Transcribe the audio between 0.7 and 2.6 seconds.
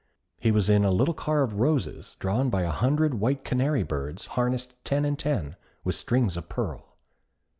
a little car of roses, drawn